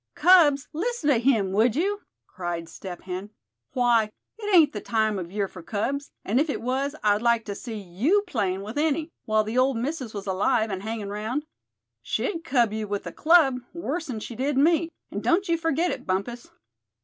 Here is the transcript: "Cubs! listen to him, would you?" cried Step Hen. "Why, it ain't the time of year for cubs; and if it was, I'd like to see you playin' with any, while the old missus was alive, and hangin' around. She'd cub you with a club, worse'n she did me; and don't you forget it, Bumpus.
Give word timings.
"Cubs! 0.15 0.67
listen 0.73 1.09
to 1.11 1.19
him, 1.19 1.51
would 1.51 1.75
you?" 1.75 2.01
cried 2.25 2.67
Step 2.67 3.03
Hen. 3.03 3.29
"Why, 3.73 4.09
it 4.39 4.51
ain't 4.55 4.73
the 4.73 4.81
time 4.81 5.19
of 5.19 5.31
year 5.31 5.47
for 5.47 5.61
cubs; 5.61 6.09
and 6.25 6.39
if 6.39 6.49
it 6.49 6.59
was, 6.59 6.95
I'd 7.03 7.21
like 7.21 7.45
to 7.45 7.53
see 7.53 7.77
you 7.77 8.23
playin' 8.25 8.63
with 8.63 8.79
any, 8.79 9.11
while 9.25 9.43
the 9.43 9.59
old 9.59 9.77
missus 9.77 10.11
was 10.11 10.25
alive, 10.25 10.71
and 10.71 10.81
hangin' 10.81 11.09
around. 11.09 11.45
She'd 12.01 12.43
cub 12.43 12.73
you 12.73 12.87
with 12.87 13.05
a 13.05 13.13
club, 13.13 13.59
worse'n 13.75 14.19
she 14.21 14.35
did 14.35 14.57
me; 14.57 14.89
and 15.11 15.21
don't 15.23 15.47
you 15.47 15.55
forget 15.55 15.91
it, 15.91 16.07
Bumpus. 16.07 16.49